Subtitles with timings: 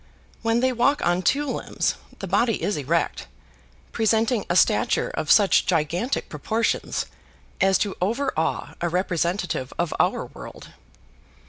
[0.41, 3.27] When they walk on two limbs, the body is erect,
[3.91, 7.05] presenting a stature of such gigantic proportions
[7.61, 10.69] as to over awe a representative of our world.